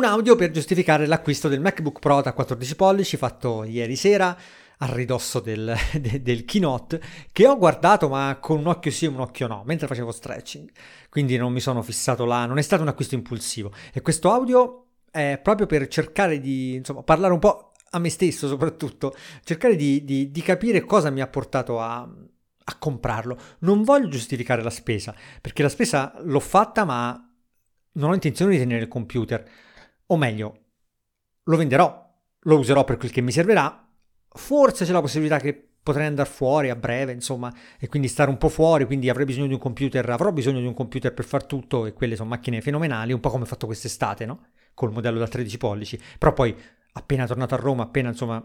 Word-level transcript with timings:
un 0.00 0.06
audio 0.06 0.34
per 0.34 0.50
giustificare 0.50 1.04
l'acquisto 1.04 1.46
del 1.46 1.60
MacBook 1.60 1.98
Pro 1.98 2.22
da 2.22 2.32
14 2.32 2.74
pollici 2.74 3.18
fatto 3.18 3.64
ieri 3.64 3.96
sera 3.96 4.34
a 4.78 4.94
ridosso 4.94 5.40
del, 5.40 5.76
de, 6.00 6.22
del 6.22 6.46
keynote 6.46 6.98
che 7.30 7.46
ho 7.46 7.58
guardato 7.58 8.08
ma 8.08 8.38
con 8.40 8.60
un 8.60 8.68
occhio 8.68 8.90
sì 8.90 9.04
e 9.04 9.08
un 9.08 9.20
occhio 9.20 9.46
no 9.46 9.62
mentre 9.66 9.86
facevo 9.86 10.10
stretching. 10.10 10.70
Quindi 11.10 11.36
non 11.36 11.52
mi 11.52 11.60
sono 11.60 11.82
fissato 11.82 12.24
là 12.24 12.46
non 12.46 12.56
è 12.56 12.62
stato 12.62 12.80
un 12.80 12.88
acquisto 12.88 13.14
impulsivo. 13.14 13.74
E 13.92 14.00
questo 14.00 14.32
audio 14.32 14.86
è 15.10 15.38
proprio 15.42 15.66
per 15.66 15.86
cercare 15.88 16.40
di 16.40 16.76
insomma 16.76 17.02
parlare 17.02 17.34
un 17.34 17.38
po' 17.38 17.72
a 17.90 17.98
me 17.98 18.08
stesso 18.08 18.48
soprattutto 18.48 19.14
cercare 19.44 19.76
di, 19.76 20.02
di, 20.02 20.30
di 20.30 20.40
capire 20.40 20.80
cosa 20.80 21.10
mi 21.10 21.20
ha 21.20 21.26
portato 21.26 21.78
a, 21.78 21.98
a 21.98 22.78
comprarlo. 22.78 23.38
Non 23.58 23.82
voglio 23.82 24.08
giustificare 24.08 24.62
la 24.62 24.70
spesa 24.70 25.14
perché 25.42 25.62
la 25.62 25.68
spesa 25.68 26.14
l'ho 26.22 26.40
fatta 26.40 26.86
ma 26.86 27.22
non 27.92 28.10
ho 28.10 28.14
intenzione 28.14 28.52
di 28.52 28.58
tenere 28.58 28.80
il 28.80 28.88
computer 28.88 29.68
o 30.10 30.16
meglio 30.16 30.64
lo 31.44 31.56
venderò 31.56 32.08
lo 32.44 32.58
userò 32.58 32.84
per 32.84 32.96
quel 32.96 33.10
che 33.10 33.20
mi 33.20 33.32
servirà 33.32 33.90
Forse 34.32 34.84
c'è 34.84 34.92
la 34.92 35.00
possibilità 35.00 35.40
che 35.40 35.70
potrei 35.82 36.06
andare 36.06 36.28
fuori 36.28 36.70
a 36.70 36.76
breve, 36.76 37.12
insomma, 37.12 37.52
e 37.80 37.88
quindi 37.88 38.06
stare 38.06 38.30
un 38.30 38.38
po' 38.38 38.48
fuori, 38.48 38.84
quindi 38.84 39.08
avrei 39.08 39.26
bisogno 39.26 39.48
di 39.48 39.54
un 39.54 39.58
computer, 39.58 40.08
avrò 40.08 40.30
bisogno 40.30 40.60
di 40.60 40.66
un 40.66 40.74
computer 40.74 41.12
per 41.12 41.24
far 41.24 41.44
tutto 41.44 41.86
e 41.86 41.92
quelle 41.92 42.14
sono 42.14 42.28
macchine 42.28 42.60
fenomenali, 42.60 43.12
un 43.12 43.18
po' 43.18 43.30
come 43.30 43.42
ho 43.42 43.46
fatto 43.46 43.66
quest'estate, 43.66 44.26
no? 44.26 44.46
Col 44.74 44.92
modello 44.92 45.18
da 45.18 45.26
13 45.26 45.58
pollici. 45.58 46.00
Però 46.18 46.32
poi, 46.32 46.54
appena 46.92 47.26
tornato 47.26 47.54
a 47.54 47.58
Roma, 47.58 47.82
appena, 47.82 48.10
insomma, 48.10 48.40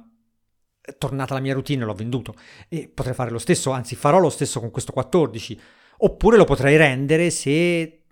è 0.81 0.97
tornata 0.97 1.35
la 1.35 1.39
mia 1.39 1.53
routine, 1.53 1.85
l'ho 1.85 1.93
venduto. 1.93 2.33
E 2.67 2.89
potrei 2.91 3.13
fare 3.13 3.29
lo 3.29 3.39
stesso, 3.39 3.69
anzi 3.69 3.95
farò 3.95 4.17
lo 4.17 4.29
stesso 4.29 4.59
con 4.59 4.71
questo 4.71 4.91
14. 4.91 5.59
Oppure 5.97 6.37
lo 6.37 6.45
potrei 6.45 6.77
rendere 6.77 7.29
se 7.29 8.04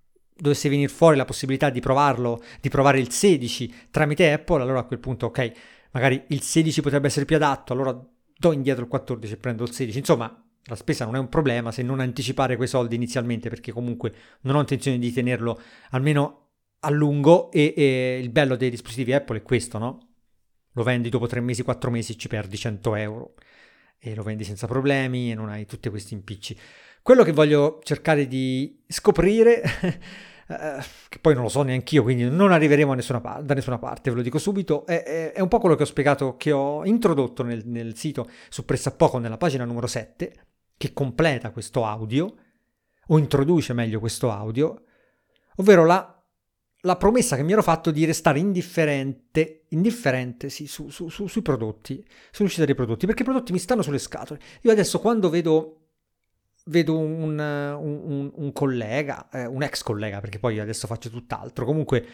dovesse 0.43 0.67
venire 0.67 0.89
fuori 0.89 1.15
la 1.15 1.23
possibilità 1.23 1.69
di 1.69 1.79
provarlo, 1.79 2.43
di 2.59 2.67
provare 2.67 2.99
il 2.99 3.09
16 3.09 3.87
tramite 3.89 4.31
Apple, 4.31 4.61
allora 4.61 4.79
a 4.79 4.83
quel 4.83 4.99
punto, 4.99 5.27
ok, 5.27 5.51
magari 5.91 6.21
il 6.27 6.41
16 6.41 6.81
potrebbe 6.81 7.07
essere 7.07 7.23
più 7.23 7.37
adatto, 7.37 7.71
allora 7.71 7.97
do 8.37 8.51
indietro 8.51 8.83
il 8.83 8.89
14 8.89 9.33
e 9.33 9.37
prendo 9.37 9.63
il 9.63 9.71
16. 9.71 9.97
Insomma, 9.97 10.45
la 10.65 10.75
spesa 10.75 11.05
non 11.05 11.15
è 11.15 11.19
un 11.19 11.29
problema 11.29 11.71
se 11.71 11.81
non 11.81 12.01
anticipare 12.01 12.57
quei 12.57 12.67
soldi 12.67 12.95
inizialmente, 12.95 13.47
perché 13.47 13.71
comunque 13.71 14.13
non 14.41 14.55
ho 14.55 14.59
intenzione 14.59 14.99
di 14.99 15.13
tenerlo 15.13 15.59
almeno 15.91 16.49
a 16.81 16.89
lungo 16.89 17.49
e, 17.49 17.73
e 17.77 18.19
il 18.21 18.29
bello 18.29 18.57
dei 18.57 18.69
dispositivi 18.69 19.13
Apple 19.13 19.37
è 19.37 19.41
questo, 19.41 19.77
no? 19.77 20.09
Lo 20.73 20.83
vendi 20.83 21.07
dopo 21.07 21.25
3 21.25 21.39
mesi, 21.39 21.63
4 21.63 21.89
mesi, 21.89 22.17
ci 22.17 22.27
perdi 22.27 22.57
100 22.57 22.95
euro 22.95 23.33
e 23.97 24.13
lo 24.13 24.23
vendi 24.23 24.43
senza 24.43 24.67
problemi 24.67 25.31
e 25.31 25.35
non 25.35 25.47
hai 25.47 25.65
tutti 25.65 25.87
questi 25.87 26.13
impicci. 26.13 26.57
Quello 27.01 27.23
che 27.23 27.31
voglio 27.31 27.79
cercare 27.83 28.27
di 28.27 28.81
scoprire 28.87 29.61
eh, 30.47 30.83
che 31.09 31.19
poi 31.19 31.33
non 31.33 31.43
lo 31.43 31.49
so 31.49 31.61
neanche 31.61 31.95
io, 31.95 32.03
quindi 32.03 32.29
non 32.29 32.51
arriveremo 32.51 32.93
nessuna 32.93 33.21
pa- 33.21 33.41
da 33.41 33.53
nessuna 33.53 33.77
parte, 33.77 34.09
ve 34.09 34.17
lo 34.17 34.21
dico 34.21 34.37
subito, 34.37 34.85
è, 34.85 35.03
è, 35.03 35.31
è, 35.33 35.41
un 35.41 35.47
po' 35.47 35.59
quello 35.59 35.75
che 35.75 35.83
ho 35.83 35.87
spiegato, 35.87 36.35
che 36.37 36.51
ho 36.51 36.85
introdotto 36.85 37.43
nel, 37.43 37.65
nel 37.65 37.95
sito 37.95 38.29
su 38.49 38.65
Pressappoco 38.65 39.17
nella 39.17 39.37
pagina 39.37 39.65
numero 39.65 39.87
7, 39.87 40.33
che 40.77 40.93
completa 40.93 41.51
questo 41.51 41.85
audio, 41.85 42.33
o 43.07 43.17
introduce 43.17 43.73
meglio 43.73 43.99
questo 43.99 44.31
audio, 44.31 44.83
ovvero 45.57 45.85
la, 45.85 46.23
la 46.81 46.97
promessa 46.97 47.35
che 47.35 47.43
mi 47.43 47.51
ero 47.51 47.63
fatto 47.63 47.91
di 47.91 48.05
restare 48.05 48.39
indifferente, 48.39 49.65
indifferente 49.69 50.49
sì, 50.49 50.67
su, 50.67 50.89
su, 50.89 51.09
su, 51.09 51.27
sui 51.27 51.41
prodotti, 51.41 52.05
sull'uscita 52.31 52.65
dei 52.65 52.75
prodotti, 52.75 53.05
perché 53.05 53.21
i 53.21 53.25
prodotti 53.25 53.51
mi 53.51 53.59
stanno 53.59 53.81
sulle 53.81 53.99
scatole. 53.99 54.39
Io 54.61 54.71
adesso 54.71 54.99
quando 54.99 55.29
vedo 55.29 55.82
vedo 56.65 56.97
un, 56.97 57.37
un, 57.39 58.31
un 58.33 58.51
collega, 58.53 59.29
eh, 59.29 59.45
un 59.45 59.63
ex 59.63 59.83
collega, 59.83 60.19
perché 60.19 60.39
poi 60.39 60.59
adesso 60.59 60.87
faccio 60.87 61.09
tutt'altro, 61.09 61.65
comunque 61.65 62.05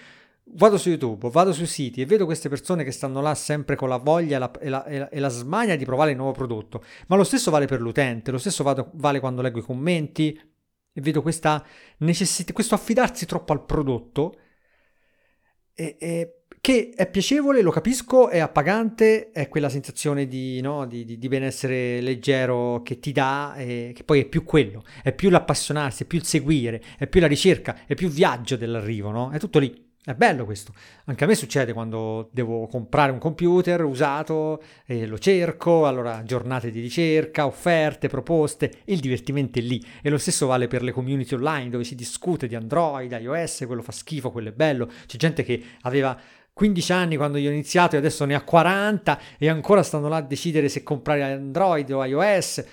vado 0.53 0.77
su 0.77 0.89
YouTube, 0.89 1.29
vado 1.29 1.53
sui 1.53 1.67
siti 1.67 2.01
e 2.01 2.05
vedo 2.05 2.25
queste 2.25 2.49
persone 2.49 2.83
che 2.83 2.91
stanno 2.91 3.21
là 3.21 3.35
sempre 3.35 3.75
con 3.75 3.89
la 3.89 3.97
voglia 3.97 4.37
e 4.37 4.39
la, 4.39 4.51
e 4.59 4.69
la, 4.69 5.09
e 5.09 5.19
la, 5.19 5.29
smania 5.29 5.75
di 5.75 5.85
provare 5.85 6.11
il 6.11 6.17
nuovo 6.17 6.31
prodotto, 6.31 6.83
ma 7.07 7.15
lo 7.15 7.23
stesso 7.23 7.51
vale 7.51 7.67
per 7.67 7.81
l'utente, 7.81 8.31
lo 8.31 8.37
stesso 8.39 8.63
vado, 8.63 8.89
vale 8.93 9.19
quando 9.19 9.41
leggo 9.41 9.59
i 9.59 9.63
commenti. 9.63 10.47
E 10.91 11.01
vedo 11.01 11.21
questa 11.21 11.63
necessità, 11.97 12.51
questo 12.51 12.73
affidarsi 12.73 13.27
troppo 13.27 13.53
al 13.53 13.63
prodotto 13.63 14.35
e 15.75 16.38
che 16.61 16.91
è 16.95 17.09
piacevole, 17.09 17.61
lo 17.61 17.71
capisco, 17.71 18.29
è 18.29 18.39
appagante, 18.39 19.31
è 19.31 19.47
quella 19.47 19.69
sensazione 19.69 20.27
di, 20.27 20.59
no, 20.61 20.85
di, 20.85 21.05
di, 21.05 21.17
di 21.17 21.27
benessere 21.27 22.01
leggero 22.01 22.81
che 22.83 22.99
ti 22.99 23.11
dà, 23.11 23.55
e 23.55 23.91
che 23.95 24.03
poi 24.03 24.21
è 24.21 24.25
più 24.25 24.43
quello, 24.43 24.83
è 25.01 25.13
più 25.13 25.29
l'appassionarsi, 25.29 26.03
è 26.03 26.05
più 26.05 26.17
il 26.17 26.25
seguire, 26.25 26.81
è 26.97 27.07
più 27.07 27.21
la 27.21 27.27
ricerca, 27.27 27.85
è 27.85 27.95
più 27.95 28.09
viaggio 28.09 28.55
dell'arrivo, 28.55 29.11
no? 29.11 29.31
È 29.31 29.39
tutto 29.39 29.59
lì. 29.59 29.87
È 30.01 30.15
bello 30.15 30.45
questo. 30.45 30.73
Anche 31.05 31.25
a 31.25 31.27
me 31.27 31.35
succede 31.35 31.73
quando 31.73 32.29
devo 32.31 32.67
comprare 32.67 33.11
un 33.11 33.19
computer 33.19 33.83
usato 33.83 34.63
e 34.85 35.05
lo 35.05 35.19
cerco, 35.19 35.85
allora 35.85 36.23
giornate 36.23 36.71
di 36.71 36.79
ricerca, 36.79 37.45
offerte, 37.45 38.07
proposte, 38.07 38.71
il 38.85 38.99
divertimento 39.01 39.59
è 39.59 39.61
lì. 39.61 39.85
E 40.01 40.09
lo 40.09 40.17
stesso 40.17 40.47
vale 40.47 40.67
per 40.67 40.81
le 40.83 40.93
community 40.93 41.35
online 41.35 41.69
dove 41.69 41.83
si 41.83 41.95
discute 41.95 42.47
di 42.47 42.55
Android, 42.55 43.11
iOS, 43.11 43.65
quello 43.67 43.81
fa 43.83 43.91
schifo, 43.91 44.31
quello 44.31 44.49
è 44.49 44.53
bello. 44.53 44.89
C'è 45.05 45.17
gente 45.17 45.43
che 45.43 45.61
aveva 45.81 46.17
15 46.59 46.91
anni 46.91 47.15
quando 47.15 47.37
io 47.37 47.49
ho 47.49 47.53
iniziato 47.53 47.95
e 47.95 47.99
adesso 47.99 48.25
ne 48.25 48.35
ha 48.35 48.41
40 48.41 49.19
e 49.37 49.47
ancora 49.47 49.81
stanno 49.81 50.09
là 50.09 50.17
a 50.17 50.21
decidere 50.21 50.67
se 50.67 50.83
comprare 50.83 51.23
Android 51.23 51.89
o 51.89 52.03
iOS. 52.03 52.65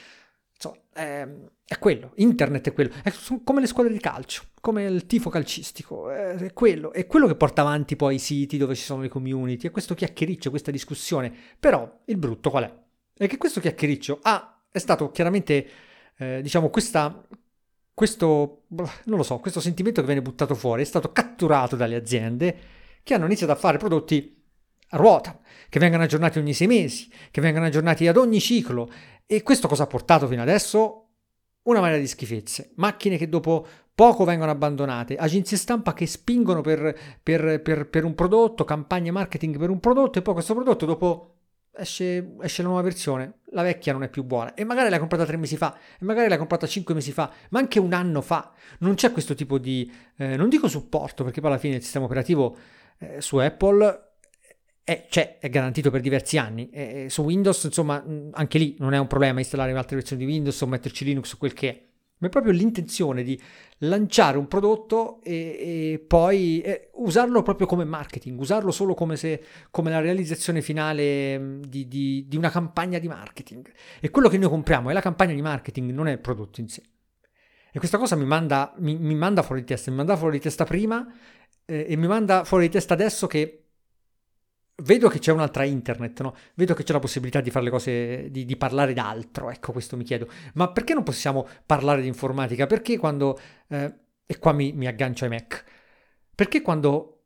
Insomma, 0.53 0.77
è, 0.93 1.29
è 1.65 1.79
quello, 1.79 2.11
internet 2.17 2.67
è 2.67 2.73
quello, 2.73 2.91
è 3.05 3.13
come 3.45 3.61
le 3.61 3.69
squadre 3.69 3.93
di 3.93 4.01
calcio, 4.01 4.43
come 4.61 4.83
il 4.87 5.07
tifo 5.07 5.31
calcistico, 5.31 6.11
è 6.11 6.53
quello, 6.53 6.93
è 6.93 7.07
quello 7.07 7.29
che 7.29 7.37
porta 7.37 7.61
avanti 7.61 7.95
poi 7.95 8.17
i 8.17 8.19
siti 8.19 8.57
dove 8.57 8.75
ci 8.75 8.83
sono 8.83 9.03
le 9.03 9.09
community, 9.09 9.69
è 9.69 9.71
questo 9.71 9.95
chiacchiericcio, 9.95 10.51
questa 10.51 10.73
discussione. 10.73 11.33
Però 11.61 12.01
il 12.07 12.17
brutto 12.17 12.51
qual 12.51 12.65
è? 12.65 12.75
È 13.17 13.29
che 13.29 13.37
questo 13.37 13.61
chiacchiericcio 13.61 14.19
ha, 14.23 14.65
è 14.69 14.79
stato 14.79 15.13
chiaramente, 15.13 15.69
eh, 16.17 16.41
diciamo, 16.43 16.71
questa, 16.71 17.25
questo, 17.95 18.63
non 18.67 19.17
lo 19.17 19.23
so, 19.23 19.39
questo 19.39 19.61
sentimento 19.61 20.01
che 20.01 20.07
viene 20.07 20.23
buttato 20.23 20.57
fuori 20.57 20.83
è 20.83 20.85
stato 20.85 21.13
catturato 21.13 21.77
dalle 21.77 21.95
aziende 21.95 22.77
che 23.07 23.15
hanno 23.15 23.27
iniziato 23.27 23.53
a 23.53 23.55
fare 23.57 23.79
prodotti 23.79 24.37
a 24.89 24.97
ruota, 24.97 25.39
che 25.69 25.79
vengano 25.79 26.03
aggiornati 26.03 26.41
ogni 26.41 26.53
sei 26.53 26.67
mesi, 26.67 27.09
che 27.31 27.41
vengano 27.41 27.67
aggiornati 27.67 28.09
ad 28.09 28.17
ogni 28.17 28.41
ciclo. 28.41 28.91
E 29.25 29.45
questo 29.45 29.69
cosa 29.69 29.85
ha 29.85 29.87
portato 29.87 30.27
fino 30.27 30.43
adesso? 30.43 31.11
Una 31.63 31.79
marea 31.79 31.99
di 31.99 32.07
schifezze. 32.09 32.73
Macchine 32.75 33.17
che 33.17 33.29
dopo 33.29 33.65
poco 33.95 34.25
vengono 34.25 34.51
abbandonate, 34.51 35.15
agenzie 35.15 35.57
stampa 35.57 35.95
che 35.95 36.05
spingono 36.09 36.63
per, 36.63 36.99
per, 37.23 37.63
per, 37.63 37.89
per 37.89 38.03
un 38.03 38.17
prodotto, 38.17 38.65
campagne 38.65 39.13
marketing 39.13 39.57
per 39.57 39.71
un 39.71 39.79
prodotto 39.79 40.19
e 40.19 40.23
poi 40.23 40.35
questo 40.35 40.55
prodotto 40.55 40.85
dopo 40.85 41.35
esce, 41.77 42.35
esce, 42.41 42.63
la 42.63 42.69
nuova 42.69 42.83
versione, 42.83 43.39
la 43.51 43.63
vecchia 43.63 43.93
non 43.93 44.03
è 44.03 44.09
più 44.09 44.25
buona 44.25 44.55
e 44.55 44.65
magari 44.65 44.91
l'hai 44.91 44.99
comprata 44.99 45.25
tre 45.25 45.37
mesi 45.37 45.57
fa 45.57 45.79
e 45.99 46.05
magari 46.05 46.29
l'hai 46.29 46.39
comprata 46.39 46.67
cinque 46.67 46.93
mesi 46.93 47.13
fa, 47.13 47.31
ma 47.51 47.61
anche 47.61 47.79
un 47.79 47.93
anno 47.93 48.21
fa. 48.21 48.53
Non 48.81 48.95
c'è 48.95 49.13
questo 49.13 49.35
tipo 49.35 49.59
di, 49.59 49.91
eh, 50.17 50.37
non 50.37 50.49
dico 50.49 50.67
supporto 50.67 51.23
perché 51.23 51.41
poi 51.41 51.51
alla 51.51 51.59
fine 51.59 51.77
il 51.77 51.83
sistema 51.83 52.07
operativo 52.07 52.57
eh, 52.99 53.21
su 53.21 53.37
Apple 53.37 54.07
è, 54.85 55.07
cioè, 55.11 55.39
è 55.41 55.49
garantito 55.49 55.91
per 55.91 56.01
diversi 56.01 56.39
anni. 56.39 56.71
E 56.71 57.07
su 57.09 57.23
Windows, 57.23 57.65
insomma, 57.65 58.05
anche 58.31 58.59
lì 58.59 58.77
non 58.79 58.95
è 58.95 58.99
un 58.99 59.09
problema 59.09 59.41
installare 59.41 59.73
altre 59.73 59.97
versioni 59.97 60.25
di 60.25 60.31
Windows 60.31 60.61
o 60.61 60.67
metterci 60.67 61.05
Linux 61.05 61.33
o 61.33 61.39
quel 61.39 61.53
che 61.53 61.69
è. 61.69 61.85
Ma 62.19 62.29
è 62.29 62.31
proprio 62.31 62.53
l'intenzione 62.53 63.23
di 63.23 63.39
lanciare 63.79 64.39
un 64.39 64.47
prodotto 64.47 65.21
e, 65.23 65.33
e 65.93 66.05
poi 66.07 66.61
eh, 66.61 66.91
usarlo 66.95 67.43
proprio 67.43 67.67
come 67.67 67.85
marketing, 67.85 68.41
usarlo 68.41 68.71
solo 68.71 68.95
come, 68.95 69.17
se, 69.17 69.43
come 69.71 69.91
la 69.91 70.01
realizzazione 70.01 70.63
finale 70.63 71.59
di, 71.69 71.87
di, 71.87 72.25
di, 72.27 72.37
una 72.37 72.49
campagna 72.49 72.99
di 72.99 73.09
marketing. 73.09 73.71
E 74.01 74.11
quello 74.11 74.29
che 74.29 74.39
noi 74.39 74.49
compriamo 74.49 74.89
è 74.89 74.95
la 74.95 75.03
campagna 75.03 75.35
di 75.35 75.43
marketing, 75.43 75.91
non 75.91 76.07
è 76.07 76.13
il 76.13 76.21
prodotto 76.21 76.61
in 76.61 76.69
sé. 76.69 76.83
E 77.77 77.79
questa 77.79 77.99
cosa 77.99 78.17
mi 78.17 78.25
manda, 78.25 78.73
mi, 78.79 78.97
mi 78.97 79.15
manda 79.15 79.43
fuori 79.43 79.61
di 79.61 79.67
testa, 79.67 79.91
mi 79.91 79.99
manda 79.99 80.17
fuori 80.17 80.39
di 80.39 80.43
testa 80.43 80.65
prima 80.65 81.07
eh, 81.67 81.85
e 81.87 81.97
mi 81.97 82.07
manda 82.07 82.43
fuori 82.45 82.69
di 82.69 82.73
testa 82.73 82.95
adesso 82.95 83.27
che 83.27 83.65
vedo 84.77 85.11
che 85.11 85.19
c'è 85.19 85.31
un'altra 85.31 85.65
internet, 85.65 86.23
no? 86.23 86.35
vedo 86.55 86.73
che 86.73 86.85
c'è 86.85 86.95
la 86.95 87.01
possibilità 87.01 87.43
di 87.43 87.51
fare 87.51 87.67
le 87.67 87.71
cose, 87.71 88.31
di, 88.31 88.47
di, 88.47 88.57
parlare 88.57 88.95
d'altro, 88.95 89.51
ecco 89.51 89.73
questo 89.73 89.99
mi 89.99 90.05
chiedo. 90.05 90.27
Ma 90.55 90.73
perché 90.73 90.95
non 90.95 91.03
possiamo 91.03 91.47
parlare 91.67 92.01
di 92.01 92.09
informatica? 92.09 92.67
Perché 92.67 92.97
quando, 92.97 93.39
eh, 93.69 93.95
e 94.25 94.39
qua 94.39 94.53
mi, 94.53 94.73
mi 94.73 94.87
aggancio 94.87 95.25
ai 95.25 95.31
Mac, 95.33 95.63
perché 96.35 96.63
quando 96.63 97.25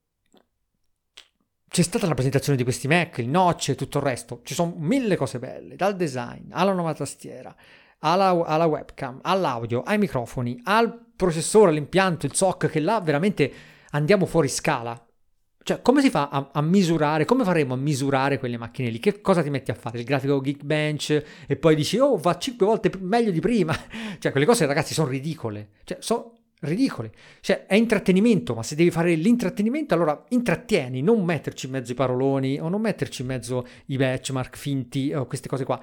c'è 1.69 1.83
stata 1.83 2.09
la 2.09 2.15
presentazione 2.15 2.59
di 2.59 2.65
questi 2.65 2.89
Mac, 2.89 3.19
il 3.19 3.29
notch 3.29 3.69
e 3.69 3.75
tutto 3.77 3.99
il 3.99 4.05
resto, 4.05 4.41
ci 4.43 4.55
sono 4.55 4.75
mille 4.77 5.15
cose 5.15 5.39
belle, 5.39 5.77
dal 5.77 5.95
design 5.95 6.49
alla 6.51 6.73
nuova 6.73 6.93
tastiera, 6.93 7.55
alla, 8.00 8.44
alla 8.44 8.67
webcam, 8.67 9.20
all'audio, 9.23 9.82
ai 9.82 9.99
microfoni, 9.99 10.61
al 10.64 11.06
processore, 11.17 11.70
all'impianto, 11.70 12.26
il 12.26 12.35
SOC, 12.35 12.69
che 12.69 12.81
là 12.81 13.00
veramente 13.00 13.52
andiamo 13.91 14.26
fuori 14.26 14.49
scala. 14.49 15.05
Cioè, 15.62 15.82
come 15.82 16.00
si 16.00 16.08
fa 16.08 16.31
a, 16.31 16.50
a, 16.52 16.62
misurare? 16.62 17.26
Come 17.26 17.44
faremo 17.44 17.75
a 17.75 17.76
misurare 17.76 18.38
quelle 18.38 18.56
macchine 18.56 18.88
lì? 18.88 18.99
Che 18.99 19.20
cosa 19.20 19.43
ti 19.43 19.50
metti 19.50 19.70
a 19.70 19.75
fare? 19.75 19.99
Il 19.99 20.05
grafico 20.05 20.41
Geekbench 20.41 21.23
e 21.47 21.56
poi 21.56 21.75
dici, 21.75 21.99
oh, 21.99 22.17
va 22.17 22.38
5 22.38 22.64
volte 22.64 22.91
meglio 22.99 23.31
di 23.31 23.41
prima. 23.41 23.75
cioè, 24.19 24.31
quelle 24.31 24.47
cose, 24.47 24.64
ragazzi, 24.64 24.94
sono 24.94 25.08
ridicole. 25.08 25.73
Cioè, 25.85 25.99
so, 26.00 26.38
ridicole. 26.61 27.12
Cioè, 27.41 27.67
è 27.67 27.75
intrattenimento, 27.75 28.55
ma 28.55 28.62
se 28.62 28.75
devi 28.75 28.91
fare 28.91 29.14
l'intrattenimento, 29.14 29.93
allora 29.93 30.25
intrattieni, 30.31 31.02
non 31.02 31.23
metterci 31.23 31.67
in 31.67 31.73
mezzo 31.73 31.93
i 31.93 31.94
paroloni 31.94 32.58
o 32.58 32.70
non 32.70 32.81
metterci 32.81 33.20
in 33.20 33.29
mezzo 33.29 33.67
i 33.87 33.97
benchmark 33.97 34.56
finti 34.56 35.12
o 35.12 35.26
queste 35.26 35.49
cose 35.49 35.64
qua. 35.64 35.79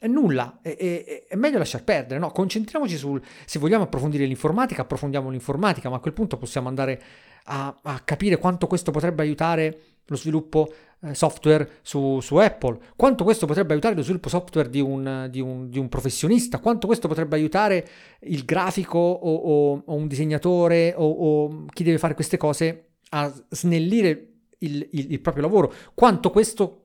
È 0.00 0.06
nulla, 0.06 0.60
è, 0.62 0.74
è, 0.76 1.26
è 1.28 1.36
meglio 1.36 1.58
lasciar 1.58 1.84
perdere, 1.84 2.18
no? 2.18 2.30
Concentriamoci 2.30 2.96
sul... 2.96 3.20
Se 3.44 3.58
vogliamo 3.58 3.84
approfondire 3.84 4.24
l'informatica, 4.24 4.80
approfondiamo 4.80 5.28
l'informatica, 5.28 5.90
ma 5.90 5.96
a 5.96 6.00
quel 6.00 6.14
punto 6.14 6.38
possiamo 6.38 6.68
andare 6.68 7.02
a, 7.44 7.78
a 7.82 8.00
capire 8.00 8.38
quanto 8.38 8.66
questo 8.66 8.92
potrebbe 8.92 9.20
aiutare 9.20 9.78
lo 10.06 10.16
sviluppo 10.16 10.72
eh, 11.02 11.14
software 11.14 11.80
su, 11.82 12.18
su, 12.20 12.36
Apple, 12.36 12.78
quanto 12.96 13.24
questo 13.24 13.44
potrebbe 13.44 13.72
aiutare 13.74 13.94
lo 13.94 14.02
sviluppo 14.02 14.30
software 14.30 14.70
di 14.70 14.80
un, 14.80 15.28
di 15.30 15.40
un, 15.40 15.68
di 15.68 15.78
un 15.78 15.90
professionista, 15.90 16.60
quanto 16.60 16.86
questo 16.86 17.06
potrebbe 17.06 17.36
aiutare 17.36 17.86
il 18.20 18.46
grafico 18.46 18.98
o, 18.98 19.34
o, 19.34 19.82
o 19.84 19.94
un 19.94 20.06
disegnatore 20.06 20.94
o, 20.96 21.08
o, 21.10 21.64
chi 21.74 21.84
deve 21.84 21.98
fare 21.98 22.14
queste 22.14 22.38
cose 22.38 22.92
a 23.10 23.30
snellire 23.50 24.28
il, 24.60 24.88
il, 24.92 25.12
il 25.12 25.20
proprio 25.20 25.42
lavoro, 25.44 25.72
quanto 25.94 26.30
questo 26.30 26.76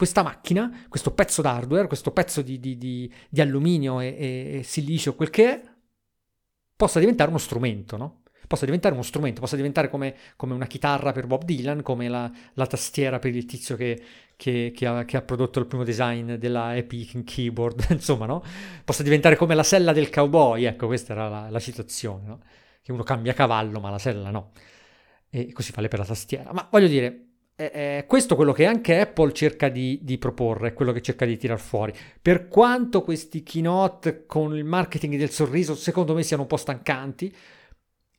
questa 0.00 0.22
macchina, 0.22 0.86
questo 0.88 1.10
pezzo 1.10 1.42
d'hardware, 1.42 1.86
questo 1.86 2.10
pezzo 2.10 2.40
di, 2.40 2.58
di, 2.58 2.78
di, 2.78 3.12
di 3.28 3.40
alluminio 3.42 4.00
e, 4.00 4.06
e, 4.18 4.58
e, 4.58 4.62
silicio, 4.62 5.14
quel 5.14 5.28
che 5.28 5.44
è, 5.44 5.62
possa 6.74 6.98
diventare 7.00 7.28
uno 7.28 7.36
strumento, 7.36 7.98
no? 7.98 8.22
possa 8.46 8.64
diventare 8.64 8.94
uno 8.94 9.02
strumento, 9.02 9.42
possa 9.42 9.56
diventare 9.56 9.90
come, 9.90 10.16
come 10.36 10.54
una 10.54 10.66
chitarra 10.66 11.12
per 11.12 11.26
Bob 11.26 11.44
Dylan, 11.44 11.82
come 11.82 12.08
la, 12.08 12.32
la 12.54 12.66
tastiera 12.66 13.18
per 13.18 13.36
il 13.36 13.44
tizio 13.44 13.76
che, 13.76 14.02
che, 14.36 14.72
che, 14.74 14.86
ha, 14.86 15.04
che, 15.04 15.18
ha, 15.18 15.20
prodotto 15.20 15.58
il 15.58 15.66
primo 15.66 15.84
design 15.84 16.36
della 16.36 16.74
Epic 16.74 17.22
Keyboard, 17.22 17.88
insomma, 17.92 18.24
no? 18.24 18.42
Possa 18.82 19.02
diventare 19.02 19.36
come 19.36 19.54
la 19.54 19.62
sella 19.62 19.92
del 19.92 20.08
cowboy, 20.08 20.64
ecco, 20.64 20.86
questa 20.86 21.12
era 21.12 21.28
la, 21.28 21.50
la 21.50 21.60
citazione, 21.60 22.26
no? 22.26 22.40
Che 22.80 22.90
uno 22.90 23.02
cambia 23.02 23.34
cavallo, 23.34 23.80
ma 23.80 23.90
la 23.90 23.98
sella 23.98 24.30
no. 24.30 24.52
E 25.28 25.52
così 25.52 25.72
vale 25.72 25.88
per 25.88 25.98
la 25.98 26.06
tastiera. 26.06 26.54
Ma 26.54 26.66
voglio 26.70 26.88
dire, 26.88 27.29
è 27.68 28.04
questo 28.06 28.36
quello 28.36 28.52
che 28.52 28.64
anche 28.64 29.00
Apple 29.00 29.32
cerca 29.32 29.68
di, 29.68 29.98
di, 30.02 30.16
proporre, 30.16 30.72
quello 30.72 30.92
che 30.92 31.02
cerca 31.02 31.26
di 31.26 31.36
tirar 31.36 31.58
fuori. 31.58 31.92
Per 32.20 32.48
quanto 32.48 33.02
questi 33.02 33.42
keynote 33.42 34.24
con 34.24 34.56
il 34.56 34.64
marketing 34.64 35.16
del 35.16 35.30
sorriso, 35.30 35.74
secondo 35.74 36.14
me 36.14 36.22
siano 36.22 36.42
un 36.42 36.48
po' 36.48 36.56
stancanti, 36.56 37.34